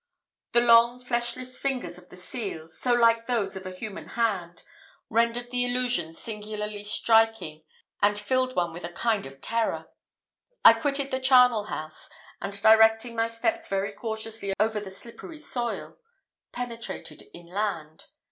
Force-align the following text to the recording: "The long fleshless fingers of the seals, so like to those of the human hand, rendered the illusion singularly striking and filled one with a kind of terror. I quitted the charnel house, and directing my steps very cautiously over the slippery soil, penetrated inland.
"The 0.53 0.61
long 0.61 0.99
fleshless 0.99 1.59
fingers 1.59 1.99
of 1.99 2.09
the 2.09 2.17
seals, 2.17 2.75
so 2.81 2.91
like 2.95 3.27
to 3.27 3.31
those 3.33 3.55
of 3.55 3.61
the 3.65 3.69
human 3.69 4.07
hand, 4.07 4.63
rendered 5.09 5.51
the 5.51 5.63
illusion 5.63 6.11
singularly 6.15 6.81
striking 6.81 7.61
and 8.01 8.17
filled 8.17 8.55
one 8.55 8.73
with 8.73 8.83
a 8.83 8.89
kind 8.91 9.27
of 9.27 9.41
terror. 9.41 9.89
I 10.65 10.73
quitted 10.73 11.11
the 11.11 11.19
charnel 11.19 11.65
house, 11.65 12.09
and 12.41 12.59
directing 12.63 13.15
my 13.15 13.27
steps 13.27 13.67
very 13.69 13.93
cautiously 13.93 14.53
over 14.59 14.79
the 14.79 14.89
slippery 14.89 15.37
soil, 15.37 15.97
penetrated 16.51 17.25
inland. 17.31 18.05